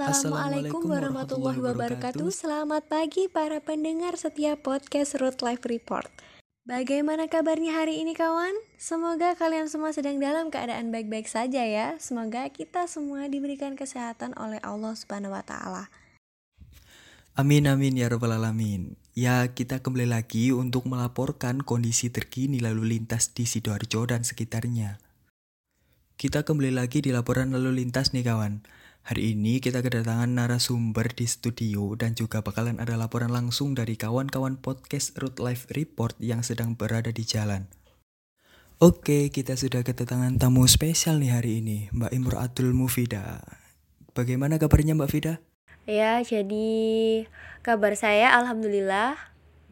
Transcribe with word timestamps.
Assalamualaikum 0.00 0.88
warahmatullahi 0.88 1.60
wabarakatuh. 1.60 2.24
Selamat 2.32 2.88
pagi 2.88 3.28
para 3.28 3.60
pendengar 3.60 4.16
setiap 4.16 4.64
podcast 4.64 5.20
Road 5.20 5.44
Life 5.44 5.68
Report. 5.68 6.08
Bagaimana 6.64 7.28
kabarnya 7.28 7.76
hari 7.76 8.00
ini 8.00 8.16
kawan? 8.16 8.56
Semoga 8.80 9.36
kalian 9.36 9.68
semua 9.68 9.92
sedang 9.92 10.16
dalam 10.16 10.48
keadaan 10.48 10.88
baik-baik 10.88 11.28
saja 11.28 11.68
ya. 11.68 12.00
Semoga 12.00 12.48
kita 12.48 12.88
semua 12.88 13.28
diberikan 13.28 13.76
kesehatan 13.76 14.32
oleh 14.40 14.56
Allah 14.64 14.96
Subhanahu 14.96 15.36
wa 15.36 15.44
taala. 15.44 15.92
Amin 17.36 17.68
amin 17.68 18.00
ya 18.00 18.08
robbal 18.08 18.40
alamin. 18.40 18.96
Ya, 19.12 19.52
kita 19.52 19.84
kembali 19.84 20.08
lagi 20.08 20.48
untuk 20.48 20.88
melaporkan 20.88 21.60
kondisi 21.60 22.08
terkini 22.08 22.56
lalu 22.56 22.96
lintas 22.96 23.36
di 23.36 23.44
Sidoarjo 23.44 24.08
dan 24.08 24.24
sekitarnya. 24.24 24.96
Kita 26.16 26.40
kembali 26.48 26.72
lagi 26.72 27.04
di 27.04 27.12
laporan 27.12 27.52
lalu 27.52 27.84
lintas 27.84 28.16
nih 28.16 28.24
kawan. 28.24 28.64
Hari 29.00 29.32
ini 29.32 29.64
kita 29.64 29.80
kedatangan 29.80 30.28
narasumber 30.28 31.08
di 31.16 31.24
studio 31.24 31.96
dan 31.96 32.12
juga 32.12 32.44
bakalan 32.44 32.76
ada 32.76 33.00
laporan 33.00 33.32
langsung 33.32 33.72
dari 33.72 33.96
kawan-kawan 33.96 34.60
podcast 34.60 35.16
Root 35.16 35.40
Life 35.40 35.72
Report 35.72 36.12
yang 36.20 36.44
sedang 36.44 36.76
berada 36.76 37.08
di 37.08 37.24
jalan. 37.24 37.64
Oke, 38.80 39.32
kita 39.32 39.56
sudah 39.56 39.80
kedatangan 39.84 40.36
tamu 40.36 40.68
spesial 40.68 41.20
nih 41.20 41.32
hari 41.32 41.60
ini, 41.64 41.88
Mbak 41.92 42.12
Imro 42.16 42.36
Abdul 42.40 42.72
Mufida. 42.76 43.40
Bagaimana 44.12 44.60
kabarnya 44.60 44.96
Mbak 44.96 45.10
Fida? 45.12 45.34
Ya, 45.88 46.20
jadi 46.20 46.68
kabar 47.64 47.96
saya 47.96 48.36
alhamdulillah 48.36 49.16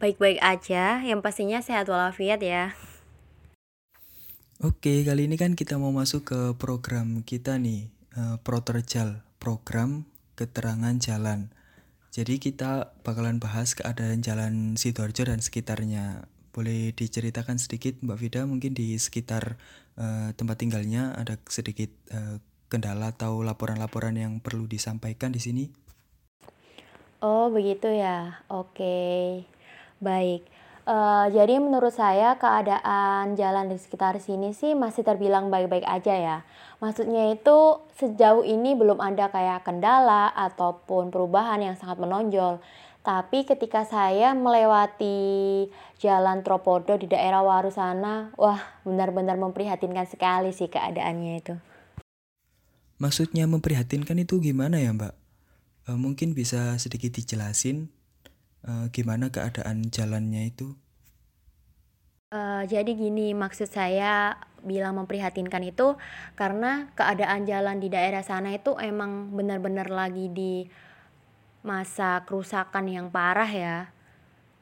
baik-baik 0.00 0.40
aja, 0.40 1.04
yang 1.04 1.20
pastinya 1.20 1.60
sehat 1.60 1.88
walafiat 1.88 2.40
ya. 2.40 2.72
Oke, 4.58 5.06
kali 5.06 5.30
ini 5.30 5.38
kan 5.38 5.54
kita 5.54 5.78
mau 5.78 5.94
masuk 5.94 6.22
ke 6.28 6.40
program 6.58 7.22
kita 7.22 7.56
nih, 7.56 7.90
Proterjal, 8.42 9.22
program 9.38 10.08
keterangan 10.38 10.94
jalan. 10.98 11.50
Jadi 12.08 12.42
kita 12.42 12.96
bakalan 13.06 13.38
bahas 13.38 13.78
keadaan 13.78 14.24
jalan 14.24 14.74
Sidoarjo 14.74 15.28
dan 15.28 15.38
sekitarnya. 15.38 16.26
Boleh 16.50 16.90
diceritakan 16.90 17.62
sedikit 17.62 18.00
Mbak 18.02 18.18
Vida 18.18 18.40
mungkin 18.42 18.74
di 18.74 18.98
sekitar 18.98 19.60
uh, 19.94 20.34
tempat 20.34 20.58
tinggalnya 20.58 21.14
ada 21.14 21.38
sedikit 21.46 21.94
uh, 22.10 22.42
kendala 22.66 23.14
atau 23.14 23.44
laporan-laporan 23.46 24.18
yang 24.18 24.42
perlu 24.42 24.66
disampaikan 24.66 25.30
di 25.30 25.38
sini? 25.38 25.64
Oh, 27.22 27.50
begitu 27.50 27.86
ya. 27.90 28.42
Oke. 28.50 29.42
Baik. 29.98 30.46
Uh, 30.88 31.28
jadi 31.28 31.60
menurut 31.60 31.92
saya 31.92 32.40
keadaan 32.40 33.36
jalan 33.36 33.68
di 33.68 33.76
sekitar 33.76 34.16
sini 34.24 34.56
sih 34.56 34.72
masih 34.72 35.04
terbilang 35.04 35.52
baik-baik 35.52 35.84
aja 35.84 36.16
ya. 36.16 36.36
Maksudnya 36.80 37.36
itu 37.36 37.84
sejauh 38.00 38.40
ini 38.40 38.72
belum 38.72 38.96
ada 38.96 39.28
kayak 39.28 39.68
kendala 39.68 40.32
ataupun 40.32 41.12
perubahan 41.12 41.60
yang 41.60 41.76
sangat 41.76 42.00
menonjol. 42.00 42.64
Tapi 43.04 43.44
ketika 43.44 43.84
saya 43.84 44.32
melewati 44.32 45.68
jalan 46.00 46.40
Tropodo 46.40 46.96
di 46.96 47.04
daerah 47.04 47.44
Waru 47.44 47.68
sana, 47.68 48.32
wah 48.40 48.60
benar-benar 48.88 49.36
memprihatinkan 49.36 50.08
sekali 50.08 50.56
sih 50.56 50.72
keadaannya 50.72 51.32
itu. 51.36 51.54
Maksudnya 52.96 53.44
memprihatinkan 53.44 54.16
itu 54.24 54.40
gimana 54.40 54.80
ya 54.80 54.96
Mbak? 54.96 55.14
E, 55.84 55.90
mungkin 56.00 56.32
bisa 56.32 56.80
sedikit 56.80 57.12
dijelasin 57.12 57.92
uh, 58.66 58.86
gimana 58.90 59.30
keadaan 59.30 59.92
jalannya 59.92 60.50
itu? 60.50 60.74
Uh, 62.28 62.66
jadi 62.68 62.92
gini, 62.92 63.32
maksud 63.32 63.72
saya 63.72 64.36
bilang 64.60 64.98
memprihatinkan 65.00 65.64
itu 65.64 65.96
karena 66.34 66.90
keadaan 66.98 67.46
jalan 67.48 67.80
di 67.80 67.88
daerah 67.88 68.20
sana 68.20 68.52
itu 68.52 68.76
emang 68.76 69.32
benar-benar 69.32 69.88
lagi 69.88 70.28
di 70.28 70.66
masa 71.64 72.26
kerusakan 72.26 72.90
yang 72.90 73.06
parah 73.08 73.48
ya. 73.48 73.76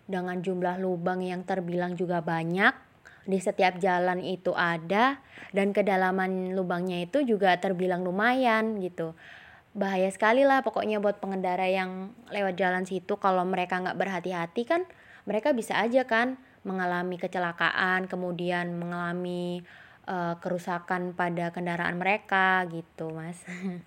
Dengan 0.07 0.39
jumlah 0.39 0.79
lubang 0.79 1.19
yang 1.19 1.43
terbilang 1.43 1.99
juga 1.99 2.23
banyak 2.23 2.87
di 3.27 3.43
setiap 3.43 3.83
jalan 3.83 4.23
itu 4.23 4.55
ada 4.55 5.19
dan 5.51 5.75
kedalaman 5.75 6.55
lubangnya 6.55 7.03
itu 7.03 7.27
juga 7.27 7.59
terbilang 7.59 8.07
lumayan 8.07 8.79
gitu 8.79 9.19
bahaya 9.77 10.09
sekali 10.09 10.43
lah 10.49 10.65
pokoknya 10.65 10.99
buat 11.05 11.21
pengendara 11.21 11.69
yang 11.69 12.17
lewat 12.33 12.57
jalan 12.57 12.89
situ. 12.89 13.21
Kalau 13.21 13.45
mereka 13.45 13.77
nggak 13.77 14.01
berhati-hati 14.01 14.65
kan 14.65 14.83
mereka 15.29 15.53
bisa 15.53 15.77
aja 15.77 16.09
kan 16.09 16.41
mengalami 16.65 17.21
kecelakaan 17.21 18.09
kemudian 18.09 18.75
mengalami 18.75 19.61
uh, 20.09 20.41
kerusakan 20.41 21.13
pada 21.13 21.53
kendaraan 21.53 22.01
mereka 22.01 22.65
gitu 22.73 23.13
mas. 23.13 23.39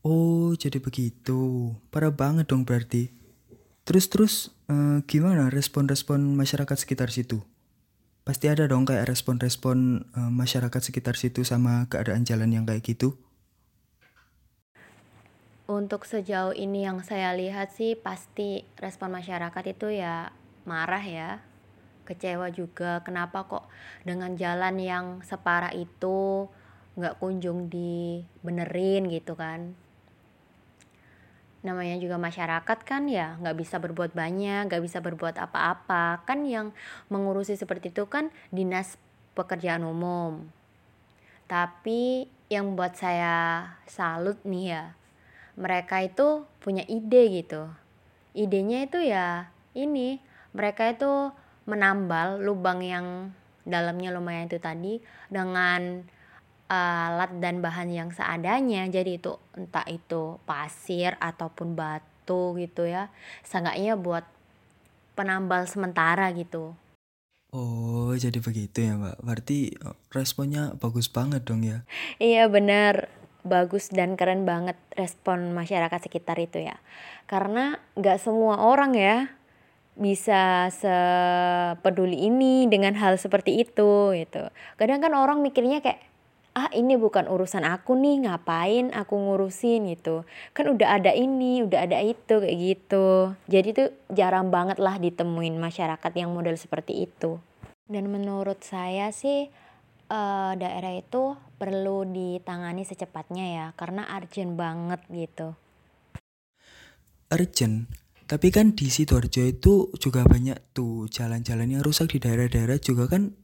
Oh 0.00 0.56
jadi 0.56 0.80
begitu. 0.80 1.76
Parah 1.92 2.08
banget 2.08 2.48
dong 2.48 2.64
berarti. 2.64 3.12
Terus 3.84 4.08
terus 4.08 4.34
uh, 4.72 5.04
gimana 5.04 5.52
respon-respon 5.52 6.40
masyarakat 6.40 6.72
sekitar 6.72 7.12
situ? 7.12 7.44
Pasti 8.24 8.48
ada 8.48 8.64
dong 8.64 8.88
kayak 8.88 9.12
respon-respon 9.12 10.08
uh, 10.16 10.32
masyarakat 10.32 10.80
sekitar 10.80 11.20
situ 11.20 11.44
sama 11.44 11.84
keadaan 11.92 12.24
jalan 12.24 12.48
yang 12.48 12.64
kayak 12.64 12.80
gitu 12.80 13.20
untuk 15.70 16.02
sejauh 16.02 16.50
ini 16.50 16.82
yang 16.82 16.98
saya 17.06 17.30
lihat 17.30 17.70
sih 17.70 17.94
pasti 17.94 18.66
respon 18.82 19.14
masyarakat 19.14 19.64
itu 19.70 20.02
ya 20.02 20.34
marah 20.66 21.04
ya. 21.06 21.38
Kecewa 22.02 22.50
juga 22.50 23.06
kenapa 23.06 23.46
kok 23.46 23.70
dengan 24.02 24.34
jalan 24.34 24.82
yang 24.82 25.06
separah 25.22 25.70
itu 25.70 26.50
nggak 26.98 27.22
kunjung 27.22 27.70
dibenerin 27.70 29.06
gitu 29.14 29.38
kan. 29.38 29.78
Namanya 31.62 32.02
juga 32.02 32.18
masyarakat 32.18 32.78
kan 32.82 33.06
ya 33.06 33.38
nggak 33.38 33.54
bisa 33.54 33.78
berbuat 33.78 34.10
banyak, 34.10 34.66
nggak 34.66 34.82
bisa 34.82 34.98
berbuat 34.98 35.38
apa-apa. 35.38 36.26
Kan 36.26 36.50
yang 36.50 36.74
mengurusi 37.06 37.54
seperti 37.54 37.94
itu 37.94 38.10
kan 38.10 38.34
dinas 38.50 38.98
pekerjaan 39.38 39.86
umum. 39.86 40.50
Tapi 41.46 42.26
yang 42.50 42.74
buat 42.74 42.98
saya 42.98 43.62
salut 43.86 44.42
nih 44.42 44.66
ya, 44.74 44.84
mereka 45.60 46.00
itu 46.00 46.48
punya 46.64 46.82
ide 46.88 47.44
gitu. 47.44 47.68
Idenya 48.32 48.88
itu 48.88 48.98
ya 49.04 49.52
ini, 49.76 50.16
mereka 50.56 50.88
itu 50.88 51.30
menambal 51.68 52.40
lubang 52.40 52.80
yang 52.80 53.36
dalamnya 53.68 54.10
lumayan 54.10 54.48
itu 54.48 54.56
tadi 54.56 55.04
dengan 55.28 56.02
alat 56.72 57.36
dan 57.44 57.60
bahan 57.60 57.92
yang 57.92 58.10
seadanya. 58.10 58.88
Jadi 58.88 59.20
itu 59.20 59.36
entah 59.52 59.84
itu 59.84 60.40
pasir 60.48 61.20
ataupun 61.20 61.76
batu 61.76 62.56
gitu 62.56 62.88
ya. 62.88 63.12
Seenggaknya 63.44 64.00
buat 64.00 64.24
penambal 65.12 65.68
sementara 65.68 66.32
gitu. 66.32 66.72
Oh, 67.50 68.14
jadi 68.14 68.38
begitu 68.38 68.78
ya, 68.78 68.94
Mbak. 68.94 69.16
Berarti 69.26 69.74
responnya 70.14 70.78
bagus 70.78 71.10
banget 71.10 71.42
dong 71.42 71.66
ya. 71.66 71.82
Iya, 72.22 72.46
benar 72.46 73.19
bagus 73.42 73.90
dan 73.90 74.14
keren 74.14 74.44
banget 74.48 74.76
respon 74.94 75.52
masyarakat 75.52 76.00
sekitar 76.06 76.36
itu 76.40 76.60
ya. 76.60 76.78
Karena 77.26 77.78
nggak 77.96 78.18
semua 78.20 78.60
orang 78.62 78.94
ya 78.96 79.32
bisa 80.00 80.72
sepeduli 80.72 82.30
ini 82.30 82.64
dengan 82.70 82.96
hal 82.96 83.20
seperti 83.20 83.60
itu 83.60 84.16
gitu. 84.16 84.48
Kadang 84.80 85.04
kan 85.04 85.12
orang 85.12 85.44
mikirnya 85.44 85.84
kayak 85.84 86.00
ah 86.50 86.66
ini 86.74 86.98
bukan 86.98 87.30
urusan 87.30 87.62
aku 87.62 87.94
nih 87.94 88.26
ngapain 88.26 88.90
aku 88.90 89.14
ngurusin 89.14 89.86
gitu. 89.94 90.26
Kan 90.56 90.72
udah 90.74 90.98
ada 90.98 91.14
ini 91.14 91.62
udah 91.62 91.86
ada 91.86 92.02
itu 92.02 92.42
kayak 92.42 92.58
gitu. 92.58 93.36
Jadi 93.46 93.68
tuh 93.76 93.88
jarang 94.10 94.50
banget 94.50 94.82
lah 94.82 94.98
ditemuin 94.98 95.60
masyarakat 95.60 96.12
yang 96.16 96.34
model 96.34 96.56
seperti 96.58 97.06
itu. 97.06 97.38
Dan 97.90 98.10
menurut 98.10 98.62
saya 98.62 99.10
sih 99.10 99.50
uh, 100.10 100.52
daerah 100.58 100.92
itu 100.98 101.38
perlu 101.56 102.02
ditangani 102.04 102.82
secepatnya 102.82 103.46
ya 103.46 103.66
karena 103.78 104.04
urgent 104.18 104.58
banget 104.58 105.00
gitu. 105.08 105.54
Urgent? 107.30 107.86
Tapi 108.26 108.48
kan 108.54 108.74
di 108.78 108.90
Sidoarjo 108.90 109.42
itu 109.42 109.90
juga 109.98 110.22
banyak 110.22 110.74
tuh 110.74 111.10
jalan-jalan 111.10 111.78
yang 111.78 111.82
rusak 111.82 112.14
di 112.14 112.18
daerah-daerah 112.22 112.78
juga 112.78 113.10
kan 113.10 113.34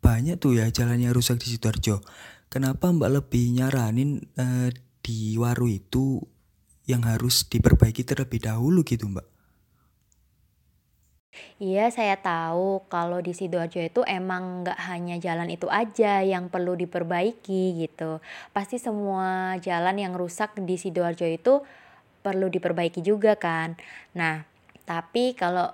banyak 0.00 0.40
tuh 0.40 0.56
ya 0.56 0.72
jalan 0.72 0.96
yang 1.00 1.12
rusak 1.12 1.40
di 1.40 1.56
Sidoarjo. 1.56 2.00
Kenapa 2.48 2.88
Mbak 2.88 3.10
lebih 3.20 3.52
nyaranin 3.56 4.24
uh, 4.40 4.68
di 5.04 5.36
Waru 5.36 5.68
itu 5.68 6.20
yang 6.88 7.06
harus 7.06 7.46
diperbaiki 7.46 8.02
terlebih 8.02 8.42
dahulu 8.42 8.82
gitu 8.82 9.06
Mbak? 9.06 9.29
Iya, 11.60 11.92
saya 11.92 12.16
tahu 12.16 12.88
kalau 12.88 13.20
di 13.20 13.36
Sidoarjo 13.36 13.84
itu 13.84 14.00
emang 14.08 14.64
nggak 14.64 14.80
hanya 14.88 15.16
jalan 15.20 15.52
itu 15.52 15.68
aja 15.68 16.24
yang 16.24 16.48
perlu 16.48 16.72
diperbaiki 16.72 17.84
gitu. 17.84 18.24
Pasti 18.56 18.80
semua 18.80 19.54
jalan 19.60 20.00
yang 20.00 20.16
rusak 20.16 20.56
di 20.56 20.80
Sidoarjo 20.80 21.28
itu 21.28 21.60
perlu 22.24 22.48
diperbaiki 22.48 23.04
juga 23.04 23.36
kan. 23.36 23.76
Nah, 24.16 24.40
tapi 24.88 25.36
kalau 25.36 25.68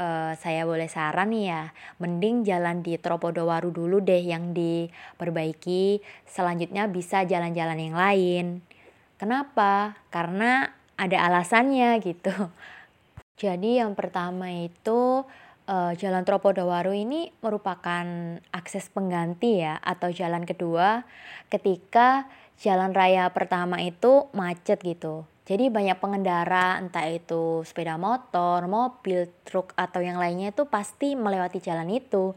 uh, 0.00 0.32
saya 0.40 0.64
boleh 0.64 0.88
saran 0.88 1.36
ya, 1.36 1.68
mending 2.00 2.48
jalan 2.48 2.80
di 2.80 2.96
Tropodowaru 2.96 3.70
dulu 3.76 4.00
deh 4.00 4.24
yang 4.24 4.56
diperbaiki. 4.56 6.00
Selanjutnya 6.24 6.88
bisa 6.88 7.28
jalan-jalan 7.28 7.76
yang 7.76 7.96
lain. 7.96 8.46
Kenapa? 9.20 10.00
Karena 10.08 10.72
ada 10.96 11.28
alasannya 11.28 12.00
gitu. 12.00 12.32
Jadi 13.36 13.84
yang 13.84 13.92
pertama 13.92 14.48
itu 14.48 15.28
uh, 15.68 15.92
Jalan 15.92 16.24
Tropodowaru 16.24 16.96
ini 16.96 17.28
merupakan 17.44 18.04
akses 18.48 18.88
pengganti 18.88 19.60
ya 19.60 19.76
atau 19.84 20.08
jalan 20.08 20.48
kedua 20.48 21.04
ketika 21.52 22.24
jalan 22.56 22.96
raya 22.96 23.28
pertama 23.36 23.84
itu 23.84 24.32
macet 24.32 24.80
gitu. 24.80 25.28
Jadi 25.46 25.70
banyak 25.70 26.00
pengendara 26.02 26.80
entah 26.80 27.06
itu 27.06 27.62
sepeda 27.62 27.94
motor, 28.00 28.66
mobil, 28.66 29.30
truk 29.46 29.76
atau 29.78 30.02
yang 30.02 30.18
lainnya 30.18 30.50
itu 30.50 30.66
pasti 30.66 31.14
melewati 31.14 31.62
jalan 31.62 31.86
itu. 31.92 32.34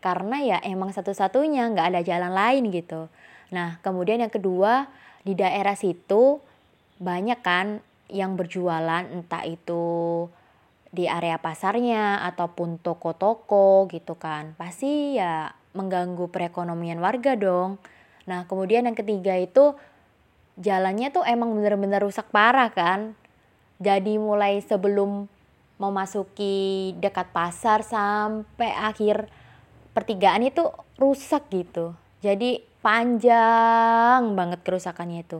Karena 0.00 0.42
ya 0.42 0.58
emang 0.64 0.90
satu-satunya 0.90 1.70
nggak 1.76 1.88
ada 1.94 2.00
jalan 2.02 2.32
lain 2.32 2.72
gitu. 2.72 3.06
Nah 3.52 3.78
kemudian 3.84 4.24
yang 4.24 4.32
kedua 4.32 4.88
di 5.22 5.36
daerah 5.36 5.76
situ 5.76 6.40
banyak 6.98 7.38
kan 7.44 7.84
yang 8.08 8.34
berjualan 8.34 9.04
entah 9.06 9.44
itu 9.44 10.26
di 10.88 11.04
area 11.04 11.36
pasarnya 11.36 12.24
ataupun 12.24 12.80
toko-toko 12.80 13.88
gitu 13.92 14.16
kan. 14.16 14.56
Pasti 14.56 15.20
ya 15.20 15.52
mengganggu 15.76 16.32
perekonomian 16.32 16.98
warga 16.98 17.36
dong. 17.36 17.76
Nah 18.24 18.48
kemudian 18.48 18.88
yang 18.88 18.96
ketiga 18.96 19.36
itu 19.36 19.76
jalannya 20.58 21.12
tuh 21.12 21.24
emang 21.28 21.52
bener-bener 21.52 22.00
rusak 22.02 22.28
parah 22.32 22.72
kan. 22.72 23.12
Jadi 23.78 24.18
mulai 24.18 24.58
sebelum 24.64 25.30
memasuki 25.78 26.92
dekat 26.98 27.30
pasar 27.30 27.86
sampai 27.86 28.74
akhir 28.74 29.30
pertigaan 29.94 30.42
itu 30.42 30.66
rusak 30.98 31.46
gitu. 31.54 31.94
Jadi 32.18 32.66
panjang 32.82 34.34
banget 34.34 34.60
kerusakannya 34.66 35.22
itu. 35.22 35.38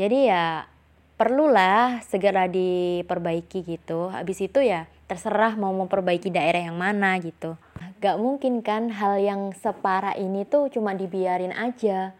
Jadi 0.00 0.18
ya 0.32 0.64
perlulah 1.14 2.02
segera 2.02 2.50
diperbaiki 2.50 3.62
gitu. 3.62 4.10
Habis 4.10 4.42
itu 4.42 4.62
ya 4.62 4.90
terserah 5.06 5.54
mau 5.54 5.70
memperbaiki 5.70 6.32
daerah 6.32 6.64
yang 6.64 6.78
mana 6.78 7.14
gitu. 7.22 7.54
Gak 8.02 8.20
mungkin 8.20 8.60
kan 8.60 8.92
hal 8.92 9.20
yang 9.22 9.54
separah 9.56 10.18
ini 10.18 10.44
tuh 10.44 10.68
cuma 10.68 10.92
dibiarin 10.92 11.54
aja 11.54 12.12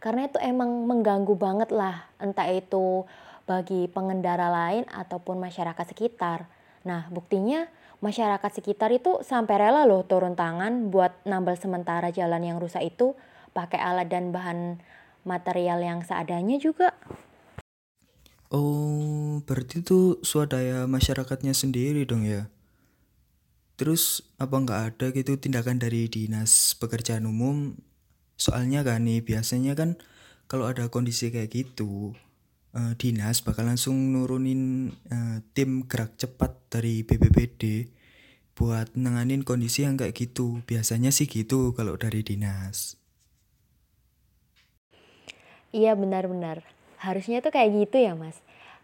karena 0.00 0.28
itu 0.28 0.40
emang 0.40 0.88
mengganggu 0.88 1.36
banget 1.36 1.70
lah 1.72 2.08
entah 2.16 2.48
itu 2.48 3.04
bagi 3.44 3.88
pengendara 3.92 4.48
lain 4.48 4.88
ataupun 4.88 5.36
masyarakat 5.36 5.86
sekitar. 5.92 6.48
Nah 6.84 7.08
buktinya 7.12 7.68
masyarakat 8.00 8.50
sekitar 8.60 8.88
itu 8.96 9.20
sampai 9.20 9.60
rela 9.60 9.84
loh 9.84 10.04
turun 10.04 10.32
tangan 10.32 10.88
buat 10.88 11.12
nambal 11.28 11.56
sementara 11.60 12.08
jalan 12.08 12.40
yang 12.40 12.56
rusak 12.56 12.80
itu 12.80 13.12
pakai 13.52 13.76
alat 13.76 14.08
dan 14.08 14.32
bahan 14.32 14.80
material 15.28 15.84
yang 15.84 16.00
seadanya 16.00 16.56
juga. 16.56 16.96
Oh, 18.50 19.38
berarti 19.46 19.82
itu 19.82 20.18
swadaya 20.26 20.90
masyarakatnya 20.90 21.54
sendiri 21.54 22.02
dong 22.02 22.26
ya? 22.26 22.50
Terus 23.78 24.26
apa 24.36 24.58
nggak 24.58 24.80
ada 24.92 25.06
gitu 25.14 25.38
tindakan 25.38 25.78
dari 25.78 26.10
dinas 26.10 26.74
pekerjaan 26.76 27.24
umum 27.30 27.78
Soalnya 28.40 28.80
kan 28.80 29.04
nih 29.04 29.20
biasanya 29.20 29.76
kan 29.76 30.00
kalau 30.48 30.64
ada 30.64 30.88
kondisi 30.88 31.28
kayak 31.28 31.52
gitu 31.52 32.16
uh, 32.72 32.96
dinas 32.96 33.44
bakal 33.44 33.68
langsung 33.68 34.16
nurunin 34.16 34.96
uh, 35.12 35.44
tim 35.52 35.84
gerak 35.84 36.16
cepat 36.16 36.56
dari 36.72 37.04
BPBD 37.04 37.92
buat 38.56 38.96
nenganin 38.96 39.44
kondisi 39.44 39.84
yang 39.84 40.00
kayak 40.00 40.16
gitu. 40.16 40.64
Biasanya 40.64 41.12
sih 41.12 41.28
gitu 41.28 41.76
kalau 41.76 42.00
dari 42.00 42.24
dinas. 42.24 42.96
Iya 45.76 45.92
benar-benar. 45.92 46.64
Harusnya 47.00 47.40
tuh 47.40 47.50
kayak 47.50 47.88
gitu 47.88 47.96
ya 47.96 48.12
mas. 48.12 48.36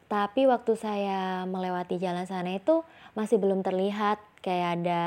Tapi 0.09 0.49
waktu 0.49 0.73
saya 0.81 1.45
melewati 1.45 2.01
jalan 2.01 2.25
sana 2.25 2.57
itu 2.57 2.83
masih 3.13 3.37
belum 3.37 3.61
terlihat. 3.61 4.19
Kayak 4.41 4.81
ada 4.81 5.05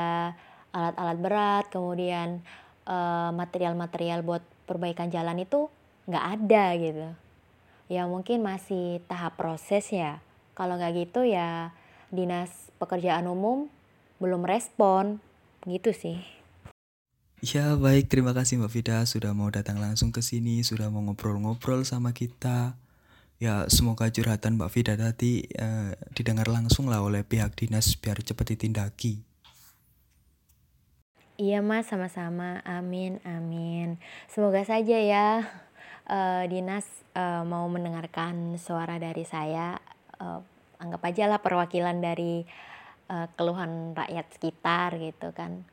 alat-alat 0.70 1.18
berat, 1.18 1.64
kemudian 1.72 2.44
Eh, 2.90 3.30
material-material 3.30 4.26
buat 4.26 4.42
perbaikan 4.66 5.14
jalan 5.14 5.46
itu 5.46 5.70
nggak 6.10 6.26
ada 6.26 6.64
gitu. 6.74 7.06
Ya 7.86 8.02
mungkin 8.10 8.42
masih 8.42 8.98
tahap 9.06 9.38
proses 9.38 9.86
ya. 9.94 10.18
Kalau 10.58 10.74
nggak 10.74 11.06
gitu 11.06 11.22
ya 11.22 11.70
dinas 12.10 12.50
pekerjaan 12.82 13.30
umum 13.30 13.70
belum 14.18 14.42
respon. 14.42 15.22
Gitu 15.68 15.94
sih. 15.94 16.18
Ya 17.46 17.78
baik, 17.78 18.10
terima 18.10 18.34
kasih 18.34 18.58
Mbak 18.58 18.72
Vida 18.74 18.96
sudah 19.06 19.38
mau 19.38 19.54
datang 19.54 19.78
langsung 19.78 20.10
ke 20.10 20.18
sini, 20.18 20.66
sudah 20.66 20.90
mau 20.90 21.04
ngobrol-ngobrol 21.04 21.86
sama 21.86 22.10
kita. 22.10 22.79
Ya 23.40 23.64
semoga 23.72 24.12
curhatan 24.12 24.60
Mbak 24.60 24.70
Vida 24.76 24.94
tadi 25.00 25.48
eh, 25.48 25.96
didengar 26.12 26.44
langsung 26.52 26.92
lah 26.92 27.00
oleh 27.00 27.24
pihak 27.24 27.56
dinas 27.56 27.96
biar 27.96 28.20
cepat 28.20 28.52
ditindaki. 28.52 29.24
Iya 31.40 31.64
Mas, 31.64 31.88
sama-sama. 31.88 32.60
Amin, 32.68 33.16
amin. 33.24 33.96
Semoga 34.28 34.60
saja 34.60 35.00
ya 35.00 35.40
uh, 36.04 36.44
dinas 36.44 36.84
uh, 37.16 37.48
mau 37.48 37.64
mendengarkan 37.72 38.60
suara 38.60 39.00
dari 39.00 39.24
saya. 39.24 39.80
Uh, 40.20 40.44
anggap 40.76 41.00
aja 41.08 41.24
lah 41.32 41.40
perwakilan 41.40 41.96
dari 41.96 42.44
uh, 43.08 43.24
keluhan 43.40 43.96
rakyat 43.96 44.36
sekitar 44.36 45.00
gitu 45.00 45.32
kan. 45.32 45.64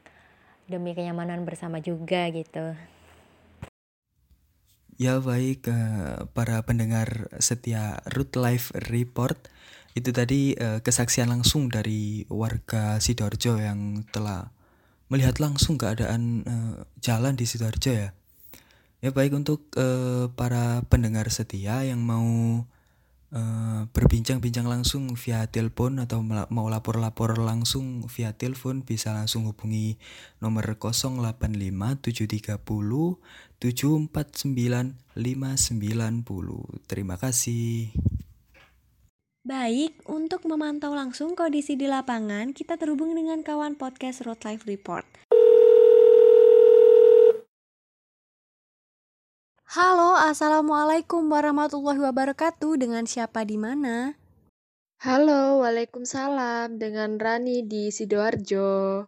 Demi 0.71 0.95
kenyamanan 0.95 1.43
bersama 1.43 1.83
juga 1.83 2.31
gitu. 2.31 2.71
Ya 4.97 5.21
baik 5.21 5.69
uh, 5.69 6.25
para 6.33 6.65
pendengar 6.65 7.29
setia 7.38 8.01
Root 8.09 8.33
Life 8.33 8.73
Report 8.89 9.38
itu 9.94 10.09
tadi 10.09 10.57
uh, 10.57 10.81
kesaksian 10.81 11.29
langsung 11.29 11.69
dari 11.69 12.25
warga 12.33 12.97
Sidoarjo 12.97 13.61
yang 13.61 14.01
telah 14.09 14.49
melihat 15.13 15.38
langsung 15.38 15.77
keadaan 15.77 16.41
uh, 16.49 16.75
jalan 16.97 17.38
di 17.38 17.45
Sidoarjo 17.45 17.94
ya. 17.94 18.09
Ya 18.97 19.13
baik 19.13 19.38
untuk 19.38 19.69
uh, 19.77 20.33
para 20.33 20.81
pendengar 20.89 21.29
setia 21.29 21.85
yang 21.85 22.01
mau 22.01 22.65
uh, 23.33 23.88
berbincang-bincang 23.91 24.68
langsung 24.68 25.15
via 25.19 25.47
telepon 25.47 26.00
atau 26.00 26.24
mau 26.24 26.68
lapor-lapor 26.71 27.39
langsung 27.39 28.07
via 28.07 28.31
telepon 28.35 28.83
bisa 28.83 29.12
langsung 29.12 29.45
hubungi 29.50 29.97
nomor 30.39 30.77
085730 30.79 33.19
749 33.57 34.94
590. 35.18 36.85
Terima 36.85 37.18
kasih. 37.18 37.90
Baik, 39.47 39.95
untuk 40.11 40.44
memantau 40.44 40.92
langsung 40.92 41.31
kondisi 41.31 41.80
di 41.80 41.87
lapangan, 41.87 42.51
kita 42.51 42.75
terhubung 42.75 43.16
dengan 43.16 43.40
kawan 43.47 43.80
podcast 43.80 44.28
Road 44.28 44.44
Life 44.44 44.68
Report. 44.68 45.07
Halo, 49.68 50.16
Assalamualaikum 50.16 51.28
warahmatullahi 51.28 52.00
wabarakatuh. 52.00 52.80
Dengan 52.80 53.04
siapa 53.04 53.44
di 53.44 53.59
mana? 53.59 54.16
Halo, 55.04 55.59
Waalaikumsalam. 55.59 56.80
Dengan 56.80 57.19
Rani 57.19 57.68
di 57.68 57.92
Sidoarjo. 57.92 59.04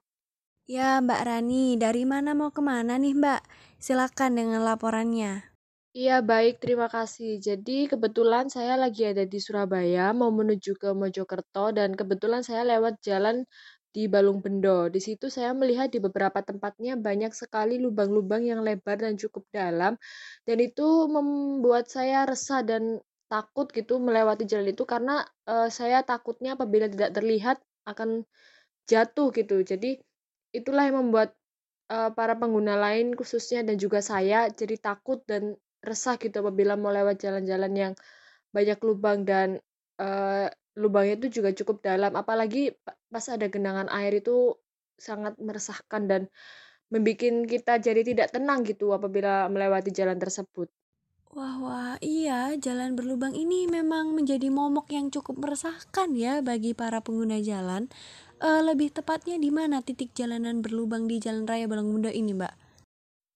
Ya, 0.68 1.00
Mbak 1.00 1.22
Rani. 1.24 1.80
Dari 1.80 2.04
mana 2.04 2.36
mau 2.36 2.52
ke 2.52 2.60
mana 2.60 3.00
nih, 3.00 3.16
Mbak? 3.16 3.42
Silakan 3.80 4.36
dengan 4.36 4.68
laporannya. 4.68 5.48
Iya, 5.96 6.20
baik, 6.20 6.60
terima 6.60 6.92
kasih. 6.92 7.40
Jadi 7.40 7.88
kebetulan 7.88 8.52
saya 8.52 8.76
lagi 8.76 9.08
ada 9.08 9.24
di 9.24 9.40
Surabaya, 9.40 10.12
mau 10.12 10.28
menuju 10.28 10.76
ke 10.76 10.92
Mojokerto 10.92 11.72
dan 11.72 11.96
kebetulan 11.96 12.44
saya 12.44 12.68
lewat 12.68 13.00
jalan 13.00 13.48
di 13.90 14.06
Balung 14.06 14.40
Bendo. 14.44 14.88
Di 14.88 15.02
situ 15.02 15.28
saya 15.34 15.52
melihat 15.58 15.90
di 15.90 15.98
beberapa 15.98 16.40
tempatnya 16.46 16.94
banyak 17.00 17.34
sekali 17.34 17.82
lubang-lubang 17.82 18.46
yang 18.46 18.62
lebar 18.62 19.02
dan 19.02 19.18
cukup 19.18 19.46
dalam 19.50 19.98
dan 20.46 20.58
itu 20.62 21.10
membuat 21.10 21.90
saya 21.90 22.26
resah 22.30 22.62
dan 22.62 23.02
takut 23.30 23.70
gitu 23.70 24.02
melewati 24.02 24.46
jalan 24.50 24.74
itu 24.74 24.84
karena 24.90 25.22
uh, 25.46 25.70
saya 25.70 26.02
takutnya 26.02 26.58
apabila 26.58 26.90
tidak 26.90 27.14
terlihat 27.14 27.58
akan 27.86 28.26
jatuh 28.90 29.30
gitu. 29.34 29.62
Jadi 29.62 30.02
itulah 30.54 30.90
yang 30.90 31.06
membuat 31.10 31.38
uh, 31.94 32.10
para 32.14 32.34
pengguna 32.38 32.78
lain 32.78 33.14
khususnya 33.14 33.62
dan 33.66 33.78
juga 33.78 34.02
saya 34.02 34.50
jadi 34.50 34.78
takut 34.82 35.22
dan 35.30 35.58
resah 35.86 36.18
gitu 36.18 36.42
apabila 36.42 36.76
mau 36.76 36.92
lewat 36.92 37.22
jalan-jalan 37.22 37.74
yang 37.74 37.94
banyak 38.50 38.80
lubang 38.82 39.24
dan 39.24 39.62
uh, 40.02 40.50
lubangnya 40.78 41.18
itu 41.26 41.42
juga 41.42 41.50
cukup 41.56 41.82
dalam 41.82 42.14
apalagi 42.14 42.76
pas 43.10 43.26
ada 43.32 43.50
genangan 43.50 43.90
air 43.90 44.22
itu 44.22 44.54
sangat 45.00 45.40
meresahkan 45.40 46.04
dan 46.06 46.22
membuat 46.90 47.48
kita 47.48 47.80
jadi 47.80 48.02
tidak 48.02 48.34
tenang 48.34 48.66
gitu 48.66 48.92
apabila 48.92 49.48
melewati 49.48 49.94
jalan 49.94 50.18
tersebut. 50.18 50.68
Wah, 51.30 51.62
wah, 51.62 51.94
iya, 52.02 52.58
jalan 52.58 52.98
berlubang 52.98 53.38
ini 53.38 53.70
memang 53.70 54.18
menjadi 54.18 54.50
momok 54.50 54.90
yang 54.90 55.14
cukup 55.14 55.38
meresahkan 55.38 56.18
ya 56.18 56.42
bagi 56.42 56.74
para 56.74 57.06
pengguna 57.06 57.38
jalan. 57.38 57.86
Uh, 58.42 58.66
lebih 58.66 58.90
tepatnya 58.90 59.38
di 59.38 59.54
mana 59.54 59.86
titik 59.86 60.10
jalanan 60.18 60.66
berlubang 60.66 61.06
di 61.06 61.22
Jalan 61.22 61.46
Raya 61.46 61.70
Balong 61.70 61.92
Bunda 61.94 62.10
ini, 62.10 62.34
Mbak? 62.34 62.54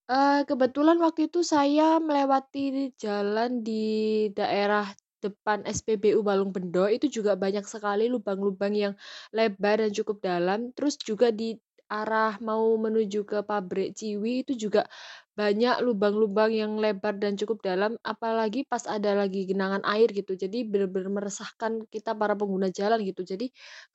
Uh, 0.10 0.42
kebetulan 0.50 0.98
waktu 0.98 1.30
itu 1.30 1.46
saya 1.46 2.02
melewati 2.02 2.98
jalan 2.98 3.62
di 3.62 4.26
daerah 4.34 4.90
depan 5.24 5.64
SPBU 5.64 6.22
Balung 6.26 6.52
Bendo 6.56 6.86
itu 6.92 7.08
juga 7.08 7.34
banyak 7.40 7.64
sekali 7.66 8.12
lubang-lubang 8.12 8.74
yang 8.76 8.94
lebar 9.32 9.80
dan 9.84 9.92
cukup 9.96 10.20
dalam. 10.24 10.72
Terus 10.76 11.00
juga 11.00 11.32
di 11.32 11.56
arah 11.92 12.36
mau 12.42 12.74
menuju 12.80 13.22
ke 13.28 13.46
pabrik 13.46 13.94
Ciwi 13.94 14.42
itu 14.48 14.54
juga 14.58 14.90
banyak 15.34 15.82
lubang-lubang 15.86 16.54
yang 16.54 16.78
lebar 16.78 17.18
dan 17.18 17.34
cukup 17.38 17.62
dalam, 17.66 17.98
apalagi 18.06 18.66
pas 18.70 18.86
ada 18.86 19.18
lagi 19.18 19.50
genangan 19.50 19.82
air 19.86 20.10
gitu. 20.14 20.38
Jadi 20.38 20.62
benar-benar 20.66 21.10
meresahkan 21.10 21.86
kita 21.90 22.14
para 22.14 22.38
pengguna 22.38 22.70
jalan 22.70 23.02
gitu. 23.02 23.26
Jadi 23.26 23.50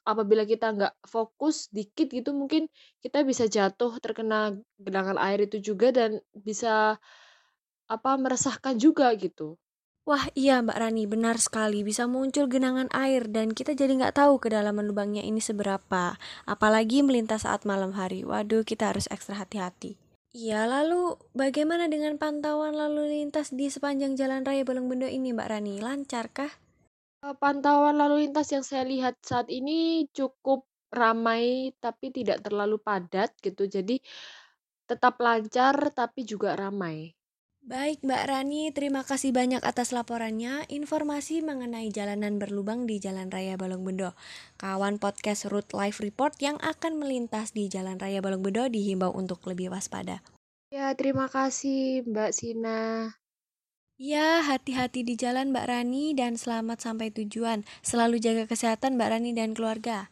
apabila 0.06 0.42
kita 0.46 0.74
nggak 0.74 0.94
fokus 1.06 1.70
dikit 1.70 2.10
gitu 2.10 2.34
mungkin 2.34 2.66
kita 3.02 3.22
bisa 3.22 3.46
jatuh 3.46 3.98
terkena 4.02 4.54
genangan 4.82 5.18
air 5.22 5.46
itu 5.46 5.58
juga 5.62 5.94
dan 5.94 6.18
bisa 6.34 6.98
apa 7.88 8.10
meresahkan 8.20 8.74
juga 8.80 9.12
gitu. 9.16 9.56
Wah 10.08 10.24
iya 10.32 10.64
Mbak 10.64 10.78
Rani, 10.80 11.04
benar 11.04 11.36
sekali. 11.36 11.84
Bisa 11.84 12.08
muncul 12.08 12.48
genangan 12.48 12.88
air 12.96 13.28
dan 13.28 13.52
kita 13.52 13.76
jadi 13.76 13.92
nggak 13.92 14.16
tahu 14.16 14.40
kedalaman 14.40 14.88
lubangnya 14.88 15.20
ini 15.20 15.36
seberapa. 15.36 16.16
Apalagi 16.48 17.04
melintas 17.04 17.44
saat 17.44 17.68
malam 17.68 17.92
hari. 17.92 18.24
Waduh, 18.24 18.64
kita 18.64 18.88
harus 18.88 19.04
ekstra 19.12 19.36
hati-hati. 19.36 20.00
Iya, 20.32 20.64
lalu 20.64 21.20
bagaimana 21.36 21.92
dengan 21.92 22.16
pantauan 22.16 22.72
lalu 22.72 23.20
lintas 23.20 23.52
di 23.52 23.68
sepanjang 23.68 24.16
Jalan 24.16 24.48
Raya 24.48 24.64
Bendo 24.64 25.04
ini 25.04 25.36
Mbak 25.36 25.48
Rani? 25.52 25.74
Lancarkah? 25.84 26.56
Eh, 27.28 27.36
pantauan 27.36 28.00
lalu 28.00 28.24
lintas 28.24 28.48
yang 28.48 28.64
saya 28.64 28.88
lihat 28.88 29.20
saat 29.20 29.52
ini 29.52 30.08
cukup 30.16 30.64
ramai 30.88 31.76
tapi 31.84 32.16
tidak 32.16 32.40
terlalu 32.40 32.80
padat 32.80 33.36
gitu. 33.44 33.68
Jadi 33.68 34.00
tetap 34.88 35.20
lancar 35.20 35.92
tapi 35.92 36.24
juga 36.24 36.56
ramai. 36.56 37.17
Baik 37.68 38.00
Mbak 38.00 38.24
Rani, 38.32 38.72
terima 38.72 39.04
kasih 39.04 39.28
banyak 39.28 39.60
atas 39.60 39.92
laporannya. 39.92 40.64
Informasi 40.72 41.44
mengenai 41.44 41.92
jalanan 41.92 42.40
berlubang 42.40 42.88
di 42.88 42.96
Jalan 42.96 43.28
Raya 43.28 43.60
Balong 43.60 43.84
Bendo. 43.84 44.16
Kawan 44.56 44.96
podcast 44.96 45.44
Route 45.52 45.76
Life 45.76 46.00
Report 46.00 46.32
yang 46.40 46.56
akan 46.64 46.96
melintas 46.96 47.52
di 47.52 47.68
Jalan 47.68 48.00
Raya 48.00 48.24
Balong 48.24 48.40
Bendo 48.40 48.64
dihimbau 48.72 49.12
untuk 49.12 49.44
lebih 49.44 49.68
waspada. 49.68 50.24
Ya, 50.72 50.96
terima 50.96 51.28
kasih 51.28 52.08
Mbak 52.08 52.30
Sina. 52.32 53.12
Ya, 54.00 54.40
hati-hati 54.48 55.04
di 55.04 55.20
jalan 55.20 55.52
Mbak 55.52 55.68
Rani 55.68 56.16
dan 56.16 56.40
selamat 56.40 56.80
sampai 56.80 57.12
tujuan. 57.12 57.68
Selalu 57.84 58.16
jaga 58.16 58.48
kesehatan 58.48 58.96
Mbak 58.96 59.08
Rani 59.12 59.36
dan 59.36 59.52
keluarga. 59.52 60.08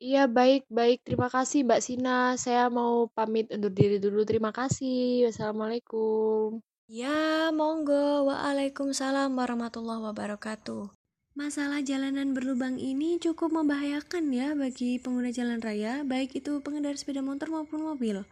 Iya, 0.00 0.24
baik, 0.24 0.64
baik. 0.72 1.04
Terima 1.04 1.28
kasih 1.28 1.68
Mbak 1.68 1.84
Sina. 1.84 2.32
Saya 2.40 2.72
mau 2.72 3.12
pamit 3.12 3.52
undur 3.52 3.76
diri 3.76 4.00
dulu. 4.00 4.24
Terima 4.24 4.56
kasih. 4.56 5.28
Wassalamualaikum. 5.28 6.64
Ya, 6.88 7.52
monggo. 7.52 8.24
Waalaikumsalam 8.32 9.36
warahmatullahi 9.36 10.08
wabarakatuh. 10.08 10.88
Masalah 11.36 11.84
jalanan 11.84 12.32
berlubang 12.32 12.80
ini 12.80 13.20
cukup 13.20 13.52
membahayakan 13.52 14.32
ya 14.32 14.56
bagi 14.56 14.96
pengguna 14.96 15.28
jalan 15.28 15.60
raya, 15.60 16.00
baik 16.08 16.40
itu 16.40 16.64
pengendara 16.64 16.96
sepeda 16.96 17.20
motor 17.20 17.52
maupun 17.52 17.84
mobil. 17.84 18.24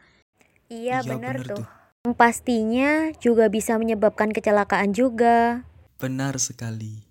Iya, 0.73 1.05
benar 1.05 1.45
tuh. 1.45 1.69
Yang 2.09 2.17
pastinya 2.17 3.13
juga 3.21 3.53
bisa 3.53 3.77
menyebabkan 3.77 4.33
kecelakaan 4.33 4.97
juga. 4.97 5.69
Benar 6.01 6.41
sekali. 6.41 7.05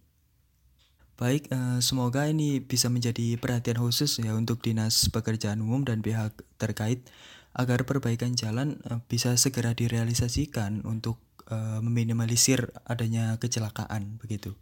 Baik, 1.14 1.54
uh, 1.54 1.78
semoga 1.78 2.26
ini 2.26 2.58
bisa 2.58 2.90
menjadi 2.90 3.38
perhatian 3.38 3.78
khusus 3.78 4.18
ya 4.18 4.34
untuk 4.34 4.66
Dinas 4.66 5.14
Pekerjaan 5.14 5.62
Umum 5.62 5.86
dan 5.86 6.02
pihak 6.02 6.42
terkait 6.58 7.06
agar 7.54 7.86
perbaikan 7.86 8.34
jalan 8.34 8.82
uh, 8.90 8.98
bisa 9.06 9.38
segera 9.38 9.78
direalisasikan 9.78 10.82
untuk 10.90 11.22
uh, 11.50 11.80
meminimalisir 11.82 12.72
adanya 12.86 13.38
kecelakaan 13.42 14.18
begitu. 14.22 14.54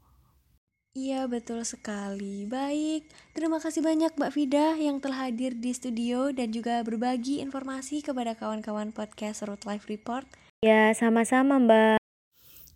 Iya 0.93 1.25
betul 1.25 1.65
sekali. 1.65 2.45
Baik, 2.45 3.09
terima 3.33 3.57
kasih 3.57 3.81
banyak 3.81 4.13
Mbak 4.13 4.29
Fida 4.29 4.77
yang 4.77 5.01
telah 5.01 5.25
hadir 5.25 5.57
di 5.57 5.73
studio 5.73 6.29
dan 6.29 6.53
juga 6.53 6.85
berbagi 6.85 7.41
informasi 7.41 8.05
kepada 8.05 8.37
kawan-kawan 8.37 8.93
podcast 8.93 9.41
Road 9.41 9.65
Life 9.65 9.89
Report. 9.89 10.29
Ya, 10.61 10.93
sama-sama 10.93 11.57
Mbak. 11.57 11.97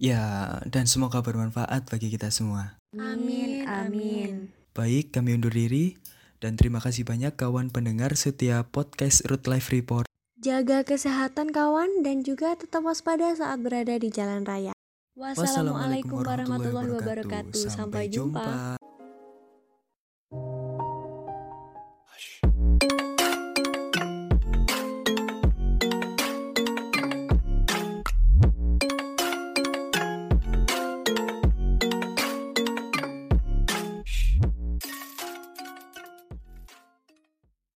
Ya, 0.01 0.57
dan 0.65 0.89
semoga 0.89 1.21
bermanfaat 1.21 1.93
bagi 1.93 2.09
kita 2.09 2.33
semua. 2.33 2.81
Amin, 2.97 3.69
amin. 3.69 4.49
Baik, 4.73 5.13
kami 5.13 5.37
undur 5.37 5.53
diri 5.53 6.01
dan 6.41 6.57
terima 6.57 6.81
kasih 6.81 7.05
banyak 7.05 7.37
kawan 7.37 7.69
pendengar 7.69 8.17
setiap 8.17 8.73
podcast 8.73 9.29
Road 9.29 9.45
Life 9.45 9.69
Report. 9.69 10.06
Jaga 10.37 10.85
kesehatan 10.85 11.49
kawan 11.49 12.05
dan 12.05 12.21
juga 12.21 12.53
tetap 12.53 12.85
waspada 12.85 13.33
saat 13.33 13.57
berada 13.57 13.97
di 13.97 14.13
jalan 14.13 14.45
raya. 14.45 14.69
Wassalamualaikum 15.17 16.21
warahmatullahi 16.21 16.93
wabarakatuh. 16.93 17.65
Sampai 17.73 18.05
jumpa. 18.05 18.77